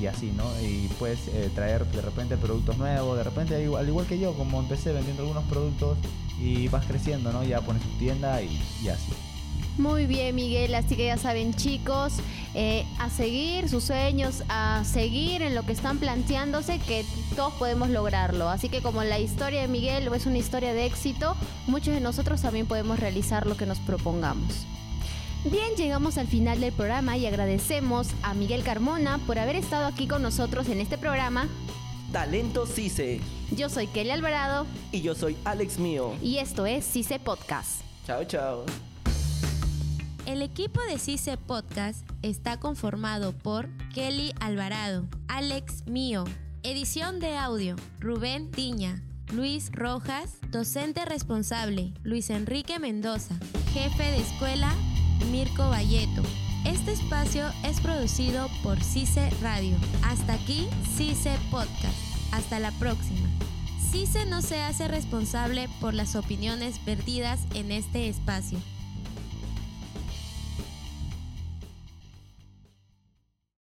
y 0.00 0.06
así, 0.06 0.32
¿no? 0.36 0.44
Y 0.60 0.88
puedes 0.98 1.28
eh, 1.28 1.50
traer 1.54 1.86
de 1.86 2.02
repente 2.02 2.36
productos 2.36 2.76
nuevos, 2.78 3.16
de 3.16 3.24
repente 3.24 3.54
al 3.54 3.88
igual 3.88 4.06
que 4.06 4.18
yo, 4.18 4.34
como 4.34 4.60
empecé 4.60 4.92
vendiendo 4.92 5.22
algunos 5.22 5.44
productos 5.44 5.98
y 6.40 6.68
vas 6.68 6.84
creciendo, 6.86 7.32
¿no? 7.32 7.44
Ya 7.44 7.60
pones 7.60 7.82
tu 7.82 7.88
tienda 7.98 8.42
y, 8.42 8.58
así. 8.88 9.12
Muy 9.78 10.06
bien, 10.06 10.34
Miguel. 10.34 10.74
Así 10.74 10.94
que 10.94 11.06
ya 11.06 11.16
saben, 11.16 11.54
chicos, 11.54 12.14
eh, 12.54 12.84
a 12.98 13.10
seguir 13.10 13.68
sus 13.68 13.84
sueños, 13.84 14.44
a 14.48 14.82
seguir 14.84 15.42
en 15.42 15.54
lo 15.54 15.64
que 15.64 15.72
están 15.72 15.98
planteándose, 15.98 16.78
que 16.78 17.04
todos 17.34 17.52
podemos 17.54 17.90
lograrlo. 17.90 18.48
Así 18.48 18.68
que 18.68 18.82
como 18.82 19.02
la 19.02 19.18
historia 19.18 19.62
de 19.62 19.68
Miguel 19.68 20.08
es 20.14 20.26
una 20.26 20.38
historia 20.38 20.72
de 20.74 20.86
éxito, 20.86 21.36
muchos 21.66 21.94
de 21.94 22.00
nosotros 22.00 22.42
también 22.42 22.66
podemos 22.66 23.00
realizar 23.00 23.46
lo 23.46 23.56
que 23.56 23.66
nos 23.66 23.78
propongamos. 23.80 24.66
Bien, 25.50 25.74
llegamos 25.76 26.16
al 26.16 26.26
final 26.26 26.58
del 26.60 26.72
programa 26.72 27.18
y 27.18 27.26
agradecemos 27.26 28.08
a 28.22 28.32
Miguel 28.32 28.62
Carmona 28.62 29.18
por 29.26 29.38
haber 29.38 29.56
estado 29.56 29.86
aquí 29.86 30.08
con 30.08 30.22
nosotros 30.22 30.68
en 30.68 30.80
este 30.80 30.96
programa. 30.96 31.48
Talento 32.12 32.66
CICE. 32.66 33.20
Yo 33.54 33.68
soy 33.68 33.86
Kelly 33.88 34.10
Alvarado. 34.10 34.66
Y 34.90 35.02
yo 35.02 35.14
soy 35.14 35.36
Alex 35.44 35.78
Mío. 35.78 36.14
Y 36.22 36.38
esto 36.38 36.64
es 36.64 36.86
CICE 36.86 37.18
Podcast. 37.18 37.82
Chao, 38.06 38.24
chao. 38.24 38.64
El 40.24 40.40
equipo 40.40 40.80
de 40.88 40.98
CICE 40.98 41.36
Podcast 41.36 42.08
está 42.22 42.58
conformado 42.58 43.32
por 43.32 43.68
Kelly 43.92 44.32
Alvarado, 44.40 45.06
Alex 45.28 45.86
Mío, 45.86 46.24
edición 46.62 47.20
de 47.20 47.36
audio, 47.36 47.76
Rubén 48.00 48.50
Tiña, 48.50 49.02
Luis 49.30 49.70
Rojas, 49.72 50.38
docente 50.50 51.04
responsable, 51.04 51.92
Luis 52.02 52.30
Enrique 52.30 52.78
Mendoza, 52.78 53.34
jefe 53.74 54.04
de 54.04 54.20
escuela, 54.20 54.72
Mirko 55.30 55.68
Valleto. 55.68 56.22
Este 56.64 56.92
espacio 56.92 57.44
es 57.62 57.80
producido 57.80 58.48
por 58.62 58.82
CICE 58.82 59.30
Radio. 59.42 59.76
Hasta 60.02 60.34
aquí, 60.34 60.68
CICE 60.96 61.36
Podcast. 61.50 61.96
Hasta 62.32 62.58
la 62.58 62.70
próxima. 62.72 63.28
CICE 63.90 64.26
no 64.26 64.42
se 64.42 64.60
hace 64.60 64.88
responsable 64.88 65.68
por 65.80 65.94
las 65.94 66.16
opiniones 66.16 66.84
vertidas 66.84 67.40
en 67.54 67.70
este 67.70 68.08
espacio. 68.08 68.58